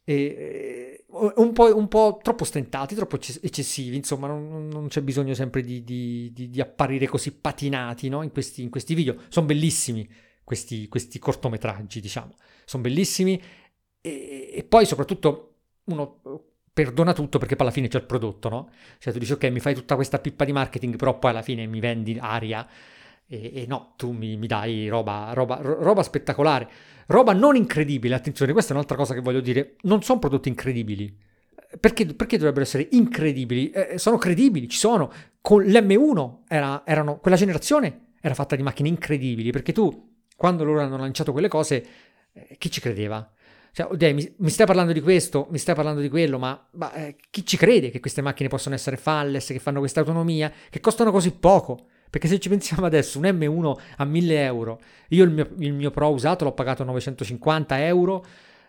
e, 0.03 1.05
un, 1.07 1.53
po', 1.53 1.75
un, 1.75 1.87
po', 1.87 2.19
troppo 2.21 2.43
stentati, 2.43 2.95
troppo 2.95 3.15
eccessivi, 3.15 3.95
insomma 3.95 4.27
non, 4.27 4.67
non 4.67 4.87
c'è 4.87 5.01
bisogno 5.01 5.33
sempre 5.33 5.61
di, 5.61 5.83
di, 5.83 6.31
di, 6.33 6.49
di 6.49 6.61
apparire 6.61 7.07
così 7.07 7.31
patinati 7.33 8.09
no? 8.09 8.21
in, 8.23 8.31
questi, 8.31 8.61
in, 8.61 8.69
questi, 8.69 8.93
video, 8.93 9.15
sono 9.29 9.45
bellissimi 9.45 10.07
questi, 10.43 10.87
questi, 10.87 11.19
cortometraggi, 11.19 11.99
diciamo, 11.99 12.35
sono 12.65 12.83
bellissimi 12.83 13.41
e, 14.01 14.51
e, 14.53 14.63
poi 14.63 14.85
soprattutto 14.85 15.55
uno 15.85 16.19
perdona 16.73 17.13
tutto 17.13 17.37
perché 17.37 17.55
poi 17.55 17.65
alla 17.65 17.75
fine 17.75 17.87
c'è 17.87 17.97
il 17.97 18.05
prodotto, 18.05 18.49
no? 18.49 18.69
Cioè 18.97 19.13
tu 19.13 19.19
dici 19.19 19.33
ok 19.33 19.43
mi 19.45 19.59
fai 19.59 19.73
tutta 19.75 19.95
questa 19.95 20.19
pippa 20.19 20.45
di 20.45 20.51
marketing 20.51 20.95
però 20.95 21.17
poi 21.19 21.31
alla 21.31 21.41
fine 21.41 21.65
mi 21.65 21.79
vendi 21.79 22.17
aria 22.19 22.67
e, 23.31 23.61
e 23.61 23.65
no, 23.65 23.93
tu 23.95 24.11
mi, 24.11 24.35
mi 24.35 24.45
dai 24.45 24.89
roba, 24.89 25.31
roba, 25.33 25.59
roba 25.61 26.03
spettacolare. 26.03 26.69
Roba 27.07 27.31
non 27.31 27.55
incredibile, 27.55 28.13
attenzione, 28.13 28.51
questa 28.51 28.71
è 28.71 28.75
un'altra 28.75 28.97
cosa 28.97 29.13
che 29.13 29.21
voglio 29.21 29.39
dire, 29.39 29.75
non 29.83 30.03
sono 30.03 30.19
prodotti 30.19 30.49
incredibili. 30.49 31.17
Perché, 31.79 32.05
perché 32.07 32.35
dovrebbero 32.35 32.65
essere 32.65 32.89
incredibili? 32.91 33.69
Eh, 33.69 33.97
sono 33.97 34.17
credibili, 34.17 34.67
ci 34.67 34.77
sono. 34.77 35.09
Con 35.39 35.63
l'M1 35.63 36.39
era, 36.49 36.83
erano, 36.85 37.19
quella 37.19 37.37
generazione 37.37 38.15
era 38.19 38.33
fatta 38.33 38.57
di 38.57 38.63
macchine 38.63 38.89
incredibili, 38.89 39.51
perché 39.51 39.71
tu, 39.71 40.13
quando 40.35 40.65
loro 40.65 40.81
hanno 40.81 40.97
lanciato 40.97 41.31
quelle 41.31 41.47
cose, 41.47 41.85
eh, 42.33 42.55
chi 42.57 42.69
ci 42.69 42.81
credeva? 42.81 43.29
Cioè, 43.73 43.87
okay, 43.91 44.13
mi, 44.13 44.33
mi, 44.37 44.49
stai 44.49 44.65
parlando 44.65 44.91
di 44.91 44.99
questo, 44.99 45.47
mi 45.49 45.57
stai 45.57 45.75
parlando 45.75 46.01
di 46.01 46.09
quello, 46.09 46.37
ma, 46.37 46.67
ma 46.71 46.93
eh, 46.93 47.15
chi 47.29 47.45
ci 47.45 47.55
crede 47.55 47.89
che 47.89 48.01
queste 48.01 48.21
macchine 48.21 48.49
possono 48.49 48.75
essere 48.75 48.97
falles, 48.97 49.45
che 49.47 49.59
fanno 49.59 49.79
questa 49.79 50.01
autonomia, 50.01 50.51
che 50.69 50.79
costano 50.81 51.11
così 51.11 51.31
poco? 51.31 51.87
Perché 52.09 52.27
se 52.27 52.39
ci 52.39 52.49
pensiamo 52.49 52.85
adesso, 52.85 53.17
un 53.17 53.23
M1 53.23 53.73
a 53.97 54.03
1000 54.03 54.43
euro, 54.43 54.81
io 55.09 55.23
il 55.23 55.31
mio, 55.31 55.49
il 55.59 55.73
mio 55.73 55.91
Pro 55.91 56.09
usato 56.09 56.43
l'ho 56.43 56.51
pagato 56.51 56.83
950 56.83 57.85
euro 57.85 58.25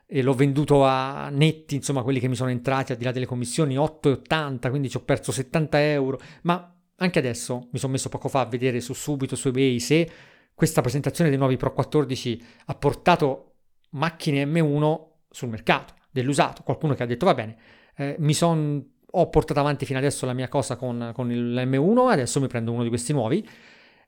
e 0.07 0.23
l'ho 0.23 0.35
venduto 0.35 0.85
a 0.85 1.29
netti, 1.31 1.75
insomma 1.75 2.03
quelli 2.03 2.21
che 2.21 2.29
mi 2.29 2.37
sono 2.37 2.51
entrati 2.51 2.93
al 2.93 2.99
di 2.99 3.05
là 3.05 3.11
delle 3.11 3.27
commissioni, 3.27 3.75
8,80, 3.75 4.71
quindi 4.71 4.89
ci 4.89 4.99
ho 4.99 5.01
perso 5.01 5.33
70 5.33 5.91
euro. 5.91 6.21
Ma 6.43 6.73
anche 6.97 7.19
adesso 7.19 7.69
mi 7.73 7.81
sono 7.81 7.93
messo 7.93 8.09
poco 8.09 8.29
fa 8.29 8.41
a 8.41 8.45
vedere 8.45 8.81
su 8.81 8.93
Subito, 8.93 9.35
su 9.35 9.49
eBay, 9.49 9.81
se 9.81 10.11
questa 10.55 10.81
presentazione 10.81 11.31
dei 11.31 11.39
nuovi 11.39 11.57
Pro 11.57 11.73
14 11.73 12.45
ha 12.67 12.75
portato 12.77 13.52
macchine 13.93 14.45
M1 14.45 15.01
sul 15.31 15.49
mercato, 15.49 15.95
dell'usato, 16.11 16.63
qualcuno 16.63 16.95
che 16.95 17.03
ha 17.03 17.07
detto 17.07 17.25
va 17.25 17.35
bene, 17.35 17.57
eh, 17.97 18.17
mi 18.19 18.35
sono 18.35 18.85
ho 19.15 19.29
portato 19.29 19.61
avanti 19.61 19.85
fino 19.85 19.99
adesso 19.99 20.25
la 20.25 20.33
mia 20.33 20.49
cosa 20.49 20.77
con, 20.77 21.13
con 21.15 21.31
il 21.31 21.55
M1, 21.67 22.11
adesso 22.11 22.41
mi 22.41 22.47
prendo 22.47 22.73
uno 22.73 22.83
di 22.83 22.89
questi 22.89 23.13
nuovi. 23.13 23.47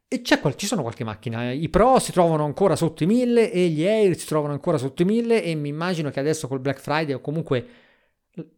E 0.08 0.22
qual- 0.40 0.56
ci 0.56 0.66
sono 0.66 0.82
qualche 0.82 1.04
macchina. 1.04 1.50
I 1.50 1.68
Pro 1.68 1.98
si 1.98 2.12
trovano 2.12 2.44
ancora 2.44 2.76
sotto 2.76 3.02
i 3.02 3.06
1000 3.06 3.50
e 3.50 3.68
gli 3.68 3.84
Air 3.84 4.16
si 4.16 4.26
trovano 4.26 4.52
ancora 4.52 4.78
sotto 4.78 5.02
i 5.02 5.04
1000 5.04 5.42
e 5.42 5.54
mi 5.54 5.68
immagino 5.68 6.10
che 6.10 6.20
adesso 6.20 6.46
col 6.48 6.60
Black 6.60 6.80
Friday 6.80 7.14
o 7.14 7.20
comunque 7.20 7.66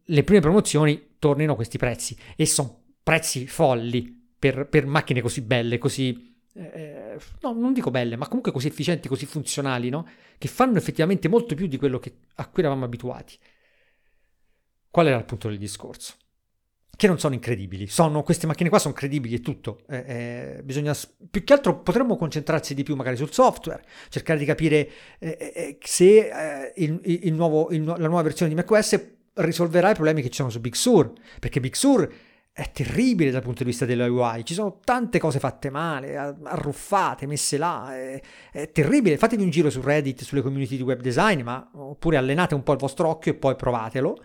le 0.03 0.23
prime 0.23 0.41
promozioni 0.41 1.15
tornino 1.19 1.55
questi 1.55 1.77
prezzi. 1.77 2.15
E 2.35 2.45
sono 2.45 2.83
prezzi 3.03 3.47
folli 3.47 4.31
per, 4.37 4.67
per, 4.67 4.85
macchine 4.85 5.21
così 5.21 5.41
belle, 5.41 5.77
così... 5.77 6.35
Eh, 6.57 7.17
no, 7.41 7.53
non 7.53 7.73
dico 7.73 7.91
belle, 7.91 8.15
ma 8.15 8.25
comunque 8.25 8.51
così 8.51 8.67
efficienti, 8.67 9.07
così 9.07 9.25
funzionali, 9.25 9.89
no? 9.89 10.07
Che 10.37 10.47
fanno 10.47 10.77
effettivamente 10.77 11.27
molto 11.27 11.55
più 11.55 11.67
di 11.67 11.77
quello 11.77 11.99
che, 11.99 12.13
a 12.35 12.47
cui 12.47 12.63
eravamo 12.63 12.85
abituati. 12.85 13.37
Qual 14.89 15.07
era 15.07 15.17
il 15.17 15.25
punto 15.25 15.47
del 15.49 15.57
discorso? 15.57 16.15
che 16.97 17.07
non 17.07 17.19
sono 17.19 17.35
incredibili. 17.35 17.87
Sono, 17.87 18.23
queste 18.23 18.47
macchine 18.47 18.69
qua 18.69 18.79
sono 18.79 18.95
credibili 18.95 19.35
e 19.35 19.39
tutto. 19.39 19.83
Eh, 19.87 20.03
eh, 20.07 20.63
bisogna, 20.63 20.95
più 21.29 21.43
che 21.43 21.53
altro 21.53 21.79
potremmo 21.79 22.17
concentrarci 22.17 22.73
di 22.73 22.81
più 22.81 22.95
magari 22.95 23.15
sul 23.15 23.31
software, 23.31 23.83
cercare 24.09 24.39
di 24.39 24.45
capire 24.45 24.89
eh, 25.19 25.37
eh, 25.39 25.53
eh 25.55 25.77
se 25.79 26.27
eh, 26.27 26.73
il, 26.77 26.99
il 27.03 27.33
nuovo, 27.33 27.69
il, 27.69 27.83
la 27.83 28.07
nuova 28.07 28.23
versione 28.23 28.49
di 28.49 28.57
macOS 28.57 28.99
risolverà 29.35 29.91
i 29.91 29.93
problemi 29.93 30.23
che 30.23 30.29
ci 30.29 30.37
sono 30.37 30.49
su 30.49 30.59
Big 30.59 30.73
Sur, 30.73 31.13
perché 31.39 31.59
Big 31.59 31.75
Sur 31.75 32.11
è 32.57 32.71
terribile 32.71 33.29
dal 33.29 33.43
punto 33.43 33.59
di 33.59 33.69
vista 33.69 33.85
della 33.85 34.09
UI, 34.09 34.43
ci 34.43 34.55
sono 34.55 34.79
tante 34.83 35.19
cose 35.19 35.37
fatte 35.37 35.69
male, 35.69 36.17
arruffate, 36.17 37.27
messe 37.27 37.55
là, 37.55 37.95
è, 37.95 38.19
è, 38.51 38.71
terribile. 38.71 39.15
Fatevi 39.15 39.43
un 39.43 39.51
giro 39.51 39.69
su 39.69 39.79
Reddit, 39.79 40.23
sulle 40.23 40.41
community 40.41 40.75
di 40.75 40.81
web 40.81 40.99
design, 40.99 41.43
ma 41.43 41.69
oppure 41.73 42.17
allenate 42.17 42.55
un 42.55 42.63
po' 42.63 42.71
il 42.71 42.79
vostro 42.79 43.09
occhio 43.09 43.33
e 43.33 43.35
poi 43.35 43.55
provatelo 43.55 44.17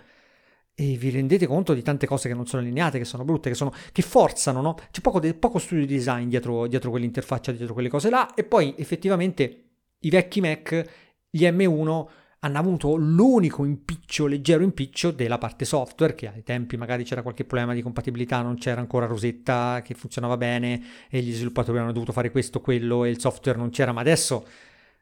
e 0.74 0.96
vi 0.96 1.10
rendete 1.10 1.46
conto 1.46 1.74
di 1.74 1.82
tante 1.82 2.06
cose 2.06 2.26
che 2.28 2.34
non 2.34 2.46
sono 2.46 2.62
allineate, 2.62 2.96
che 2.96 3.04
sono 3.04 3.22
brutte, 3.22 3.50
che, 3.50 3.54
sono, 3.54 3.70
che 3.92 4.00
forzano, 4.00 4.62
no? 4.62 4.76
C'è 4.90 5.02
poco, 5.02 5.20
poco 5.34 5.58
studio 5.58 5.84
di 5.84 5.94
design 5.94 6.30
dietro, 6.30 6.66
dietro 6.66 6.88
quell'interfaccia, 6.88 7.52
dietro 7.52 7.74
quelle 7.74 7.90
cose 7.90 8.08
là, 8.08 8.32
e 8.32 8.44
poi 8.44 8.74
effettivamente 8.78 9.72
i 9.98 10.08
vecchi 10.08 10.40
Mac, 10.40 10.90
gli 11.28 11.44
M1, 11.44 12.06
hanno 12.44 12.58
avuto 12.58 12.96
l'unico 12.96 13.64
impiccio, 13.64 14.26
leggero 14.26 14.64
impiccio 14.64 15.12
della 15.12 15.38
parte 15.38 15.64
software, 15.64 16.14
che 16.14 16.26
ai 16.26 16.42
tempi 16.42 16.76
magari 16.76 17.04
c'era 17.04 17.22
qualche 17.22 17.44
problema 17.44 17.72
di 17.72 17.82
compatibilità, 17.82 18.42
non 18.42 18.56
c'era 18.56 18.80
ancora 18.80 19.06
Rosetta 19.06 19.80
che 19.84 19.94
funzionava 19.94 20.36
bene 20.36 20.82
e 21.08 21.20
gli 21.20 21.32
sviluppatori 21.32 21.78
hanno 21.78 21.92
dovuto 21.92 22.10
fare 22.10 22.32
questo, 22.32 22.60
quello 22.60 23.04
e 23.04 23.10
il 23.10 23.20
software 23.20 23.56
non 23.56 23.70
c'era, 23.70 23.92
ma 23.92 24.00
adesso, 24.00 24.44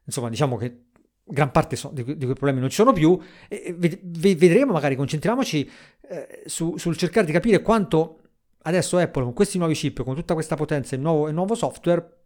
insomma, 0.05 0.29
diciamo 0.29 0.59
che 0.59 0.85
gran 1.25 1.51
parte 1.51 1.77
so, 1.77 1.91
di, 1.95 2.05
di, 2.05 2.25
quei 2.25 2.35
problemi 2.35 2.61
non 2.61 2.69
ci 2.69 2.75
sono 2.75 2.93
più, 2.93 3.19
e, 3.49 3.75
vedremo 3.75 4.73
magari, 4.73 4.95
concentriamoci 4.95 5.71
eh, 6.09 6.43
su, 6.45 6.77
sul 6.77 6.97
cercare 6.99 7.25
di 7.25 7.33
capire 7.33 7.63
quanto 7.63 8.21
adesso 8.65 8.99
Apple 8.99 9.23
con 9.23 9.33
questi 9.33 9.57
nuovi 9.57 9.73
chip, 9.73 10.03
con 10.03 10.15
tutta 10.15 10.35
questa 10.35 10.57
potenza 10.57 10.95
e 10.95 10.99
nuovo, 10.99 11.31
nuovo 11.31 11.55
software, 11.55 12.19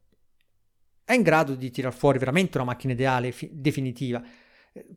è 1.05 1.13
in 1.13 1.23
grado 1.23 1.55
di 1.55 1.71
tirar 1.71 1.93
fuori 1.93 2.19
veramente 2.19 2.57
una 2.57 2.67
macchina 2.67 2.95
ideale, 2.95 3.31
fi, 3.31 3.49
definitiva. 3.53 4.21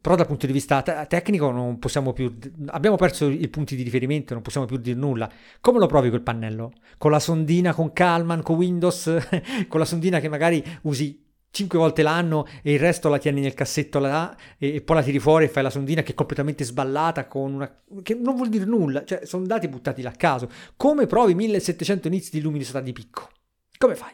Però 0.02 0.16
dal 0.16 0.26
punto 0.26 0.48
di 0.48 0.54
vista 0.54 0.82
te- 0.82 1.06
tecnico 1.08 1.52
non 1.52 1.78
possiamo 1.78 2.12
più, 2.12 2.36
abbiamo 2.68 2.96
perso 2.96 3.30
i 3.30 3.48
punti 3.48 3.76
di 3.76 3.84
riferimento, 3.84 4.34
non 4.34 4.42
possiamo 4.42 4.66
più 4.66 4.78
dire 4.78 4.98
nulla. 4.98 5.32
Come 5.62 5.78
lo 5.78 5.86
provi 5.86 6.10
quel 6.10 6.24
pannello? 6.24 6.74
Con 6.98 7.12
la 7.12 7.20
sondina, 7.20 7.76
con 7.76 7.94
Calman, 7.94 8.42
con 8.42 8.56
Windows, 8.56 9.28
con 9.68 9.80
la 9.80 9.86
sondina 9.86 10.20
che 10.20 10.30
magari 10.30 10.64
usi 10.84 11.24
5 11.52 11.78
volte 11.78 12.02
l'anno 12.02 12.48
e 12.64 12.74
il 12.74 12.80
resto 12.80 13.08
la 13.08 13.20
tieni 13.20 13.42
nel 13.42 13.54
cassetto 13.54 14.00
là 14.00 14.36
e, 14.58 14.76
e, 14.76 14.82
poi 14.82 14.96
la 14.96 15.04
tiri 15.04 15.20
fuori 15.20 15.46
e 15.46 15.50
fai 15.50 15.64
la 15.64 15.70
sondina 15.70 16.02
che 16.02 16.12
è 16.12 16.16
completamente 16.16 16.64
sballata 16.64 17.28
con 17.28 17.54
una... 17.54 17.84
che 18.02 18.16
non 18.16 18.36
vuol 18.36 18.50
dire 18.50 18.66
nulla, 18.66 19.04
cioè 19.06 19.26
sono 19.26 19.46
dati 19.46 19.68
buttati 19.68 20.02
là 20.02 20.10
a 20.10 20.16
caso. 20.16 20.50
Come 20.76 21.06
provi 21.06 21.36
1700 21.36 22.10
nits 22.10 22.32
di 22.32 22.42
luminosità 22.42 22.80
di 22.82 22.94
picco? 22.94 23.30
Come 23.78 23.96
fai? 23.96 24.14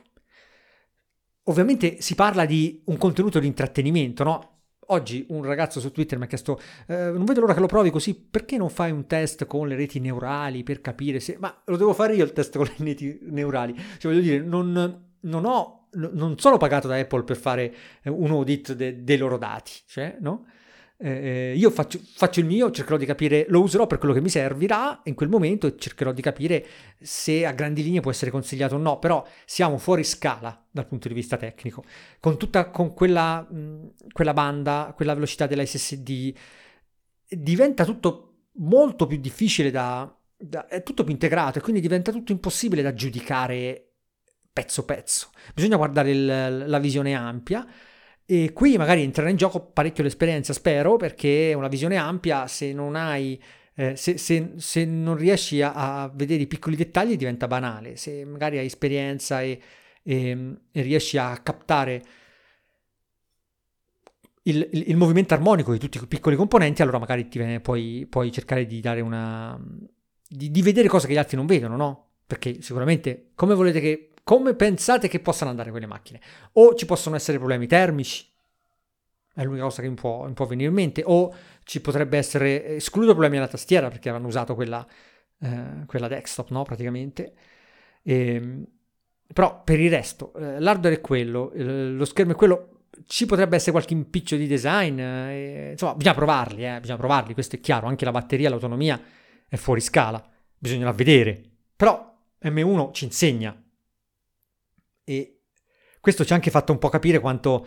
Ovviamente 1.44 2.02
si 2.02 2.16
parla 2.16 2.46
di 2.46 2.82
un 2.86 2.98
contenuto 2.98 3.40
di 3.40 3.48
intrattenimento, 3.48 4.24
no? 4.24 4.53
Oggi 4.94 5.26
un 5.30 5.44
ragazzo 5.44 5.80
su 5.80 5.92
Twitter 5.92 6.18
mi 6.18 6.26
ha 6.26 6.28
chiesto: 6.28 6.60
eh, 6.88 7.12
Non 7.12 7.26
vedo 7.26 7.40
l'ora 7.42 7.54
che 7.56 7.60
lo 7.60 7.66
provi 7.66 7.90
così, 7.90 8.14
perché 8.14 8.58
non 8.58 8.70
fai 8.70 8.92
un 8.92 9.08
test 9.08 9.46
con 9.46 9.68
le 9.68 9.76
reti 9.76 10.00
neurali 10.00 10.64
per 10.64 10.82
capire 10.82 11.20
se. 11.20 11.36
Ma 11.40 11.62
lo 11.66 11.78
devo 11.78 11.94
fare 11.94 12.16
io 12.16 12.24
il 12.24 12.32
test 12.32 12.56
con 12.58 12.66
le 12.66 12.86
reti 12.86 13.20
neurali. 13.24 13.76
Cioè, 13.98 14.12
voglio 14.12 14.24
dire, 14.24 14.40
non, 14.40 15.06
non 15.20 15.46
ho 15.46 15.80
non 15.96 16.40
sono 16.40 16.58
pagato 16.58 16.88
da 16.88 16.98
Apple 16.98 17.24
per 17.24 17.38
fare 17.38 17.74
eh, 18.02 18.10
un 18.10 18.32
audit 18.32 18.74
de- 18.74 19.04
dei 19.04 19.18
loro 19.18 19.38
dati, 19.38 19.72
cioè, 19.86 20.18
no? 20.20 20.46
Eh, 21.06 21.54
io 21.58 21.70
faccio, 21.70 22.00
faccio, 22.02 22.40
il 22.40 22.46
mio, 22.46 22.72
cercherò 22.72 22.96
di 22.96 23.06
capire, 23.06 23.46
lo 23.50 23.62
userò 23.62 23.88
per 23.88 23.98
quello 23.98 24.14
che 24.14 24.22
mi 24.22 24.30
servirà 24.30 25.02
in 25.04 25.16
quel 25.16 25.28
momento 25.28 25.68
e 25.68 25.76
cercherò 25.78 26.14
di 26.14 26.22
capire 26.22 26.66
se 27.02 27.46
a 27.46 27.52
grandi 27.52 27.84
linee 27.84 28.00
può 28.00 28.10
essere 28.10 28.32
consigliato 28.32 28.76
o 28.76 28.78
no, 28.78 29.00
però 29.00 29.26
siamo 29.44 29.78
fuori 29.78 30.06
scala 30.06 30.66
dal 30.72 30.88
punto 30.88 31.10
di 31.10 31.14
vista 31.14 31.36
tecnico. 31.36 31.84
Con 32.22 32.38
tutta 32.38 32.70
con 32.70 32.94
quella, 32.94 33.42
mh, 33.42 33.96
quella 34.14 34.32
banda, 34.32 34.94
quella 34.96 35.14
velocità 35.14 35.46
della 35.46 35.66
SSD, 35.66 36.34
diventa 37.28 37.84
tutto 37.84 38.46
molto 38.54 39.06
più 39.06 39.18
difficile 39.18 39.72
da, 39.72 40.10
da, 40.38 40.68
è 40.68 40.84
tutto 40.84 41.04
più 41.04 41.12
integrato 41.12 41.60
e 41.60 41.62
quindi 41.62 41.82
diventa 41.82 42.14
tutto 42.14 42.32
impossibile 42.32 42.82
da 42.82 42.94
giudicare 42.94 43.90
pezzo 44.54 44.86
pezzo. 44.86 45.32
Bisogna 45.54 45.76
guardare 45.76 46.12
il, 46.12 46.64
la 46.66 46.80
visione 46.80 47.14
ampia 47.14 47.68
e 48.26 48.54
qui 48.54 48.78
magari 48.78 49.04
entrerà 49.04 49.30
in 49.30 49.36
gioco 49.36 49.60
parecchio 49.60 50.04
l'esperienza, 50.04 50.54
spero, 50.54 50.96
perché 50.96 51.54
una 51.56 51.68
visione 51.68 51.98
ampia, 51.98 52.48
se 52.48 52.72
non 52.74 52.96
hai, 52.96 53.42
eh, 53.76 53.96
se, 53.96 54.18
se, 54.18 54.54
se, 54.58 54.86
non 54.86 55.16
riesci 55.16 55.62
a, 55.62 55.74
a, 55.74 56.12
vedere 56.14 56.44
i 56.44 56.48
piccoli 56.48 56.76
dettagli 56.76 57.18
diventa 57.18 57.48
banale, 57.48 57.98
se 57.98 58.24
magari 58.26 58.58
hai 58.58 58.66
esperienza 58.66 59.42
e, 59.42 59.60
e, 60.04 60.56
e 60.72 60.82
riesci 60.82 61.18
a 61.18 61.38
captare 61.38 62.02
il, 64.44 64.70
il, 64.72 64.84
il, 64.90 64.96
movimento 64.96 65.34
armonico 65.34 65.72
di 65.72 65.80
tutti 65.80 65.98
i 65.98 66.08
piccoli 66.08 66.36
componenti, 66.36 66.82
allora 66.82 67.00
magari 67.00 67.28
viene, 67.30 67.60
puoi, 67.60 68.06
puoi 68.10 68.32
cercare 68.32 68.66
di 68.66 68.80
dare 68.80 69.02
una... 69.02 69.60
Di, 70.28 70.50
di 70.50 70.62
vedere 70.62 70.88
cose 70.88 71.08
che 71.08 71.14
gli 71.14 71.18
altri 71.18 71.38
non 71.38 71.46
vedono, 71.46 71.76
no? 71.76 72.08
Perché 72.26 72.62
sicuramente 72.62 73.32
come 73.36 73.54
volete 73.54 73.80
che 73.80 74.13
come 74.24 74.56
pensate 74.56 75.08
che 75.08 75.20
possano 75.20 75.50
andare 75.50 75.70
quelle 75.72 75.86
macchine? 75.86 76.22
O 76.54 76.76
ci 76.76 76.86
possono 76.86 77.16
essere 77.16 77.38
problemi 77.38 77.68
termici, 77.68 78.26
è 79.34 79.44
l'unica 79.44 79.64
cosa 79.64 79.82
che 79.82 79.90
mi 79.90 79.96
può, 79.96 80.26
mi 80.28 80.34
può 80.34 80.46
venire 80.46 80.70
in 80.70 80.76
mente, 80.76 81.04
o 81.06 81.34
ci 81.64 81.82
potrebbe 81.82 82.18
essere, 82.18 82.76
escluso 82.76 83.12
problemi 83.12 83.38
alla 83.38 83.48
tastiera 83.48 83.90
perché 83.90 84.10
avranno 84.10 84.28
usato 84.28 84.56
quella, 84.56 84.86
eh, 85.40 85.86
quella 85.86 86.08
desktop, 86.08 86.50
no, 86.52 86.64
praticamente. 86.64 87.34
E, 88.02 88.36
ehm, 88.36 88.66
però 89.34 89.64
per 89.64 89.80
il 89.80 89.90
resto, 89.90 90.34
eh, 90.36 90.60
l'hardware 90.60 90.96
è 90.96 91.02
quello, 91.02 91.52
eh, 91.52 91.90
lo 91.90 92.06
schermo 92.06 92.34
è 92.34 92.36
quello, 92.36 92.86
ci 93.08 93.26
potrebbe 93.26 93.56
essere 93.56 93.72
qualche 93.72 93.94
impiccio 93.94 94.36
di 94.36 94.48
design, 94.48 95.00
eh, 95.00 95.72
insomma, 95.72 95.96
bisogna 95.96 96.16
provarli, 96.16 96.66
eh, 96.66 96.80
bisogna 96.80 96.98
provarli, 96.98 97.34
questo 97.34 97.56
è 97.56 97.60
chiaro, 97.60 97.88
anche 97.88 98.06
la 98.06 98.12
batteria, 98.12 98.50
l'autonomia 98.50 99.02
è 99.48 99.56
fuori 99.56 99.82
scala, 99.82 100.24
bisogna 100.58 100.92
vedere, 100.92 101.42
però 101.76 102.16
M1 102.44 102.94
ci 102.94 103.06
insegna 103.06 103.63
e 105.04 105.40
questo 106.04 106.26
ci 106.26 106.34
ha 106.34 106.36
anche 106.36 106.52
fatto 106.52 106.74
un 106.74 106.80
po' 106.80 106.90
capire 106.90 107.20
quanto 107.20 107.66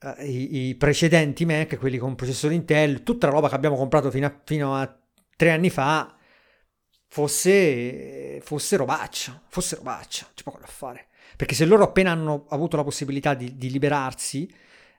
uh, 0.00 0.22
i, 0.22 0.68
i, 0.68 0.74
precedenti 0.76 1.44
Mac, 1.44 1.76
quelli 1.78 1.98
con 1.98 2.14
processore 2.14 2.54
Intel, 2.54 3.02
tutta 3.02 3.26
la 3.26 3.34
roba 3.34 3.50
che 3.50 3.54
abbiamo 3.54 3.76
comprato 3.76 4.10
fino 4.10 4.26
a, 4.26 4.40
fino 4.42 4.74
a 4.74 4.98
tre 5.36 5.50
anni 5.50 5.68
fa, 5.68 6.16
fosse, 7.06 8.40
fosse 8.42 8.76
robaccia, 8.76 9.42
fosse 9.48 9.76
robaccia, 9.76 10.30
c'è 10.34 10.42
poco 10.42 10.58
da 10.58 10.66
fare. 10.66 11.08
Perché 11.36 11.54
se 11.54 11.64
loro 11.64 11.84
appena 11.84 12.12
hanno 12.12 12.46
avuto 12.48 12.76
la 12.76 12.82
possibilità 12.82 13.34
di, 13.34 13.56
di 13.56 13.70
liberarsi 13.70 14.50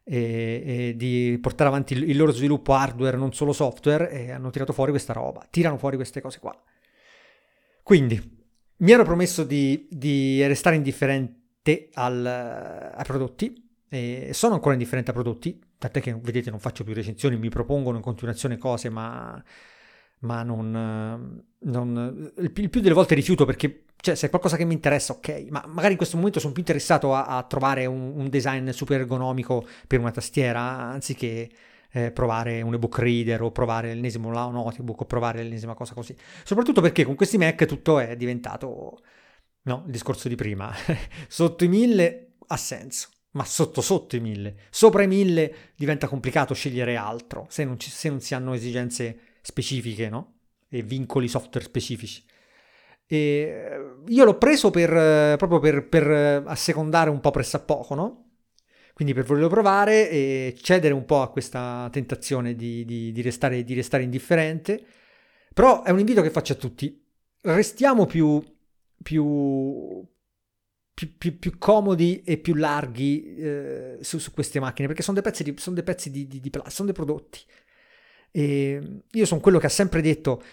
e, 0.03 0.63
e, 0.65 0.93
di 0.95 1.37
portare 1.41 1.69
avanti 1.69 1.93
il, 1.93 2.09
il, 2.09 2.17
loro 2.17 2.31
sviluppo 2.31 2.73
hardware, 2.73 3.17
non 3.17 3.33
solo 3.33 3.53
software, 3.53 4.11
e 4.11 4.31
hanno 4.31 4.49
tirato 4.51 4.71
fuori 4.71 4.91
questa 4.91 5.13
roba, 5.13 5.45
tirano 5.49 5.77
fuori 5.77 5.95
queste 5.95 6.21
cose 6.21 6.39
qua. 6.39 6.55
Quindi, 7.81 8.39
mi 8.77 8.91
ero 8.91 9.03
promesso 9.03 9.43
di, 9.43 9.87
di 9.89 10.45
restare 10.45 10.75
indifferente 10.75 11.39
te 11.40 11.40
al, 11.93 12.25
ai 12.25 13.03
prodotti. 13.03 13.69
E 13.89 14.29
sono 14.33 14.53
ancora 14.53 14.73
indifferente 14.73 15.11
ai 15.11 15.15
prodotti, 15.15 15.61
tant'è 15.77 15.99
che 15.99 16.13
vedete 16.13 16.49
non 16.49 16.59
faccio 16.59 16.85
più 16.85 16.93
recensioni, 16.93 17.35
mi 17.35 17.49
propongono 17.49 17.97
in 17.97 18.03
continuazione 18.03 18.57
cose, 18.57 18.89
ma, 18.89 19.43
ma 20.19 20.43
non, 20.43 21.43
non, 21.59 22.31
il, 22.37 22.51
più 22.51 22.79
delle 22.79 22.93
volte 22.93 23.15
rifiuto 23.15 23.43
perché 23.43 23.83
cioè, 23.97 24.15
se 24.15 24.27
è 24.27 24.29
qualcosa 24.29 24.55
che 24.55 24.63
mi 24.63 24.73
interessa, 24.73 25.13
ok, 25.13 25.47
ma 25.49 25.63
magari 25.67 25.91
in 25.91 25.97
questo 25.97 26.15
momento 26.15 26.39
sono 26.39 26.53
più 26.53 26.61
interessato 26.61 27.13
a, 27.13 27.25
a 27.25 27.43
trovare 27.43 27.85
un, 27.85 28.13
un, 28.15 28.29
design 28.29 28.69
super 28.69 29.01
ergonomico 29.01 29.65
per 29.87 29.99
una 29.99 30.11
tastiera 30.11 30.61
anziché 30.61 31.49
eh, 31.91 32.11
provare 32.11 32.61
un 32.61 32.73
ebook 32.73 32.97
reader 32.97 33.41
o 33.41 33.51
provare 33.51 33.93
l'ennesimo 33.93 34.31
notebook 34.31 35.01
o 35.01 35.05
provare 35.05 35.43
l'ennesima 35.43 35.73
cosa 35.73 35.93
così. 35.93 36.15
Soprattutto 36.43 36.81
perché 36.81 37.03
con 37.03 37.15
questi 37.15 37.37
Mac 37.37 37.65
tutto 37.65 37.99
è 37.99 38.15
diventato 38.15 39.01
No, 39.63 39.83
il 39.85 39.91
discorso 39.91 40.27
di 40.27 40.35
prima. 40.35 40.73
sotto 41.27 41.63
i 41.63 41.67
1000 41.67 42.31
ha 42.47 42.57
senso, 42.57 43.09
ma 43.31 43.45
sotto 43.45 43.81
sotto 43.81 44.15
i 44.15 44.19
1000. 44.19 44.55
Sopra 44.69 45.03
i 45.03 45.07
1000 45.07 45.55
diventa 45.75 46.07
complicato 46.07 46.53
scegliere 46.53 46.95
altro, 46.95 47.45
se 47.49 47.63
non, 47.63 47.79
ci, 47.79 47.89
se 47.89 48.09
non 48.09 48.21
si 48.21 48.33
hanno 48.33 48.53
esigenze 48.53 49.19
specifiche, 49.41 50.09
no? 50.09 50.33
E 50.69 50.81
vincoli 50.81 51.27
software 51.27 51.65
specifici. 51.65 52.23
E 53.05 53.17
eh, 53.17 53.93
io 54.07 54.23
l'ho 54.23 54.37
preso 54.37 54.71
per, 54.71 54.91
eh, 54.93 55.35
proprio 55.37 55.59
per, 55.59 55.87
per 55.87 56.09
eh, 56.09 56.43
assecondare 56.45 57.09
un 57.09 57.19
po' 57.19 57.31
pressappoco, 57.31 57.93
no? 57.93 58.25
Quindi 58.93 59.13
per 59.13 59.25
volerlo 59.25 59.49
provare 59.49 60.09
e 60.09 60.55
cedere 60.61 60.93
un 60.93 61.05
po' 61.05 61.21
a 61.21 61.29
questa 61.29 61.89
tentazione 61.91 62.55
di, 62.55 62.85
di, 62.85 63.11
di, 63.11 63.21
restare, 63.21 63.63
di 63.63 63.73
restare 63.73 64.03
indifferente. 64.03 64.83
Però 65.53 65.83
è 65.83 65.91
un 65.91 65.99
invito 65.99 66.21
che 66.21 66.29
faccio 66.29 66.53
a 66.53 66.55
tutti. 66.55 67.03
Restiamo 67.41 68.05
più 68.05 68.41
più, 69.01 70.05
più, 70.93 71.17
più, 71.17 71.39
più, 71.39 71.57
comodi 71.57 72.21
e 72.23 72.37
più 72.37 72.53
larghi 72.55 73.35
eh, 73.35 73.97
su, 74.01 74.17
su, 74.17 74.31
queste 74.31 74.59
macchine, 74.59 74.87
perché 74.87 75.03
sono 75.03 75.19
dei 75.19 75.29
pezzi 75.29 75.43
di, 75.43 75.55
sono 75.57 75.75
dei 75.75 75.83
pezzi 75.83 76.11
di, 76.11 76.27
di, 76.27 76.39
di 76.39 76.49
plastica, 76.49 76.75
sono 76.75 76.91
dei 76.91 77.05
prodotti. 77.05 77.39
E 78.31 79.01
io 79.11 79.25
sono 79.25 79.41
quello 79.41 79.59
che 79.59 79.65
ha 79.65 79.69
sempre 79.69 80.01
detto 80.01 80.43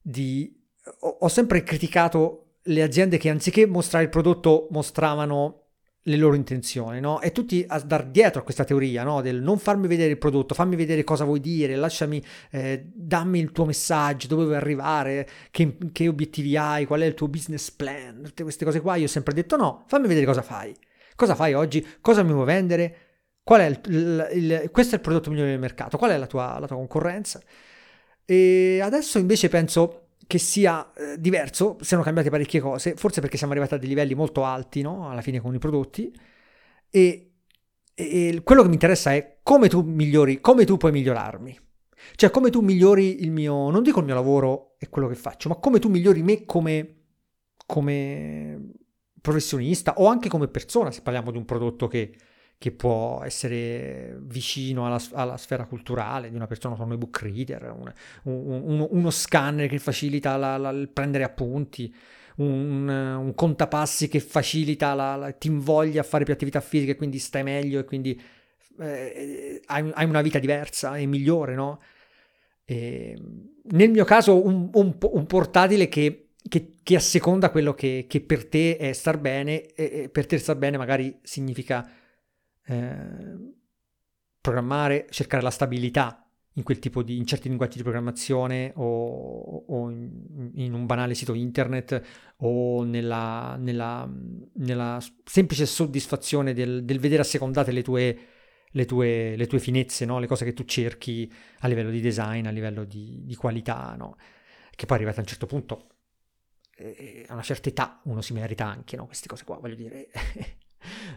di... 0.00 0.62
Ho, 1.00 1.18
ho 1.20 1.28
sempre 1.28 1.62
criticato 1.62 2.56
le 2.62 2.82
aziende 2.82 3.18
che 3.18 3.28
anziché 3.28 3.66
mostrare 3.66 4.04
il 4.04 4.10
prodotto 4.10 4.68
mostravano 4.70 5.63
le 6.06 6.16
loro 6.16 6.34
intenzioni, 6.34 7.00
no? 7.00 7.20
E 7.20 7.32
tutti 7.32 7.64
a 7.66 7.78
dar 7.80 8.06
dietro 8.06 8.40
a 8.40 8.44
questa 8.44 8.64
teoria, 8.64 9.04
no? 9.04 9.22
Del 9.22 9.40
non 9.40 9.58
farmi 9.58 9.86
vedere 9.86 10.10
il 10.10 10.18
prodotto, 10.18 10.54
fammi 10.54 10.76
vedere 10.76 11.02
cosa 11.04 11.24
vuoi 11.24 11.40
dire, 11.40 11.76
lasciami, 11.76 12.22
eh, 12.50 12.90
dammi 12.92 13.38
il 13.38 13.52
tuo 13.52 13.64
messaggio, 13.64 14.26
dove 14.26 14.44
vuoi 14.44 14.56
arrivare, 14.56 15.26
che, 15.50 15.76
che, 15.92 16.08
obiettivi 16.08 16.56
hai, 16.56 16.84
qual 16.86 17.00
è 17.00 17.06
il 17.06 17.14
tuo 17.14 17.28
business 17.28 17.70
plan, 17.70 18.22
tutte 18.22 18.42
queste 18.42 18.64
cose 18.64 18.80
qua. 18.80 18.96
Io 18.96 19.06
ho 19.06 19.08
sempre 19.08 19.32
detto 19.34 19.56
no, 19.56 19.84
fammi 19.86 20.06
vedere 20.06 20.26
cosa 20.26 20.42
fai. 20.42 20.74
Cosa 21.16 21.34
fai 21.34 21.54
oggi? 21.54 21.86
Cosa 22.00 22.22
mi 22.22 22.32
vuoi 22.32 22.46
vendere? 22.46 22.96
Qual 23.42 23.60
è 23.60 23.66
il, 23.66 23.80
il, 23.86 24.28
il, 24.32 24.70
questo 24.70 24.94
è 24.94 24.98
il 24.98 25.02
prodotto 25.02 25.30
migliore 25.30 25.50
del 25.50 25.58
mercato, 25.58 25.96
qual 25.96 26.10
è 26.10 26.18
la 26.18 26.26
tua, 26.26 26.58
la 26.58 26.66
tua 26.66 26.76
concorrenza? 26.76 27.40
E 28.26 28.80
adesso 28.82 29.18
invece 29.18 29.48
penso 29.48 30.03
che 30.26 30.38
sia 30.38 30.92
eh, 30.94 31.18
diverso, 31.18 31.76
siano 31.80 32.02
cambiate 32.02 32.30
parecchie 32.30 32.60
cose, 32.60 32.94
forse 32.94 33.20
perché 33.20 33.36
siamo 33.36 33.52
arrivati 33.52 33.74
a 33.74 33.78
dei 33.78 33.88
livelli 33.88 34.14
molto 34.14 34.44
alti, 34.44 34.82
no? 34.82 35.08
Alla 35.08 35.20
fine 35.20 35.40
con 35.40 35.54
i 35.54 35.58
prodotti. 35.58 36.12
E, 36.90 37.32
e, 37.94 38.40
quello 38.42 38.62
che 38.62 38.68
mi 38.68 38.74
interessa 38.74 39.12
è 39.14 39.38
come 39.42 39.68
tu 39.68 39.82
migliori, 39.82 40.40
come 40.40 40.64
tu 40.64 40.76
puoi 40.76 40.92
migliorarmi. 40.92 41.58
Cioè 42.16 42.30
come 42.30 42.50
tu 42.50 42.60
migliori 42.60 43.22
il 43.22 43.30
mio, 43.30 43.70
non 43.70 43.82
dico 43.82 44.00
il 44.00 44.04
mio 44.04 44.14
lavoro 44.14 44.76
e 44.78 44.88
quello 44.88 45.08
che 45.08 45.14
faccio, 45.14 45.48
ma 45.48 45.56
come 45.56 45.78
tu 45.78 45.88
migliori 45.88 46.22
me 46.22 46.44
come, 46.44 46.96
come 47.66 48.72
professionista 49.20 49.94
o 49.96 50.06
anche 50.06 50.28
come 50.28 50.48
persona, 50.48 50.90
se 50.90 51.00
parliamo 51.00 51.30
di 51.30 51.38
un 51.38 51.46
prodotto 51.46 51.88
che, 51.88 52.14
che 52.58 52.72
può 52.72 53.20
essere 53.24 54.16
vicino 54.20 54.86
alla, 54.86 55.00
alla, 55.12 55.36
sfera 55.36 55.66
culturale 55.66 56.30
di 56.30 56.36
una 56.36 56.46
persona 56.46 56.74
con 56.74 56.86
un 56.86 56.92
ebook 56.92 57.20
reader, 57.20 57.74
un, 57.76 57.92
un, 58.24 58.62
un, 58.62 58.88
uno 58.90 59.10
scanner 59.10 59.68
che 59.68 59.78
facilita 59.78 60.36
la, 60.36 60.56
la, 60.56 60.70
il 60.70 60.88
prendere 60.88 61.24
appunti, 61.24 61.94
un, 62.36 63.32
contapassi 63.34 64.08
che 64.08 64.20
facilita, 64.20 64.94
la, 64.94 65.34
ti 65.38 65.48
invoglia 65.48 66.00
a 66.00 66.04
fare 66.04 66.24
più 66.24 66.32
attività 66.32 66.60
fisiche 66.60 66.92
e 66.92 66.96
quindi 66.96 67.18
stai 67.18 67.42
meglio 67.42 67.80
e 67.80 67.84
quindi 67.84 68.20
eh, 68.80 69.60
hai, 69.66 69.90
hai, 69.92 70.04
una 70.06 70.22
vita 70.22 70.38
diversa 70.38 70.96
e 70.96 71.06
migliore, 71.06 71.54
no? 71.54 71.80
E 72.64 73.16
nel 73.72 73.90
mio 73.90 74.04
caso 74.04 74.42
un, 74.44 74.96
portatile 75.26 75.88
che, 75.88 76.28
che, 76.48 76.74
che 76.82 76.96
asseconda 76.96 77.50
quello 77.50 77.74
che, 77.74 78.06
che, 78.08 78.20
per 78.22 78.48
te 78.48 78.78
è 78.78 78.92
star 78.92 79.18
bene 79.18 79.66
e 79.74 80.08
per 80.08 80.26
te 80.26 80.38
star 80.38 80.56
bene 80.56 80.78
magari 80.78 81.18
significa 81.22 81.86
eh, 82.66 83.52
programmare, 84.40 85.06
cercare 85.10 85.42
la 85.42 85.50
stabilità 85.50 86.24
in 86.56 86.62
quel 86.62 86.78
tipo 86.78 87.02
di, 87.02 87.16
in 87.16 87.26
certi 87.26 87.48
linguaggi 87.48 87.76
di 87.76 87.82
programmazione 87.82 88.72
o, 88.76 89.64
o 89.66 89.90
in, 89.90 90.50
in, 90.54 90.72
un 90.72 90.86
banale 90.86 91.14
sito 91.14 91.34
internet 91.34 92.02
o 92.38 92.84
nella, 92.84 93.56
nella, 93.58 94.08
nella 94.54 95.02
semplice 95.24 95.66
soddisfazione 95.66 96.52
del, 96.52 96.84
del, 96.84 97.00
vedere 97.00 97.22
assecondate 97.22 97.72
le 97.72 97.82
tue, 97.82 98.18
le 98.70 98.84
tue, 98.84 99.34
le 99.36 99.46
tue 99.46 99.58
finezze, 99.58 100.04
no? 100.04 100.18
le 100.18 100.26
cose 100.26 100.44
che 100.44 100.52
tu 100.52 100.64
cerchi 100.64 101.30
a 101.60 101.68
livello 101.68 101.90
di 101.90 102.00
design, 102.00 102.46
a 102.46 102.50
livello 102.50 102.84
di, 102.84 103.22
di 103.24 103.34
qualità, 103.34 103.94
no? 103.96 104.16
che 104.76 104.86
poi 104.86 104.96
arrivata 104.96 105.18
a 105.18 105.22
un 105.22 105.28
certo 105.28 105.46
punto, 105.46 105.88
eh, 106.76 107.24
a 107.28 107.32
una 107.32 107.42
certa 107.42 107.68
età, 107.68 108.00
uno 108.04 108.20
si 108.20 108.32
merita 108.32 108.66
anche 108.66 108.96
no? 108.96 109.06
queste 109.06 109.26
cose 109.26 109.44
qua, 109.44 109.58
voglio 109.58 109.76
dire. 109.76 110.08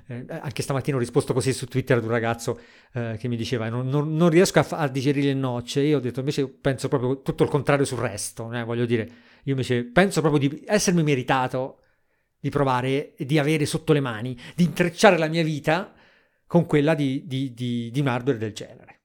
eh, 0.07 0.25
anche 0.27 0.61
stamattina 0.61 0.97
ho 0.97 0.99
risposto 0.99 1.33
così 1.33 1.53
su 1.53 1.67
Twitter 1.67 1.97
ad 1.97 2.03
un 2.03 2.09
ragazzo 2.09 2.59
eh, 2.93 3.17
che 3.19 3.27
mi 3.27 3.35
diceva 3.35 3.69
non, 3.69 3.87
non, 3.87 4.15
non 4.15 4.29
riesco 4.29 4.59
a, 4.59 4.67
a, 4.69 4.87
digerire 4.87 5.27
le 5.27 5.33
nocce, 5.33 5.81
io 5.81 5.97
ho 5.97 6.01
detto 6.01 6.19
invece 6.19 6.47
penso 6.47 6.87
proprio 6.87 7.21
tutto 7.21 7.43
il 7.43 7.49
contrario 7.49 7.85
sul 7.85 7.99
resto, 7.99 8.51
eh, 8.53 8.63
voglio 8.63 8.85
dire, 8.85 9.09
io 9.43 9.51
invece 9.51 9.83
penso 9.83 10.21
proprio 10.21 10.47
di 10.47 10.63
essermi 10.65 11.03
meritato 11.03 11.81
di 12.39 12.49
provare 12.49 13.15
e 13.15 13.25
di 13.25 13.39
avere 13.39 13.65
sotto 13.65 13.93
le 13.93 13.99
mani, 13.99 14.37
di 14.55 14.63
intrecciare 14.63 15.17
la 15.17 15.27
mia 15.27 15.43
vita 15.43 15.93
con 16.45 16.65
quella 16.65 16.93
di, 16.93 17.23
di, 17.25 17.53
di, 17.53 17.89
di 17.91 17.99
un 17.99 18.07
hardware 18.07 18.37
del 18.37 18.53
genere. 18.53 18.96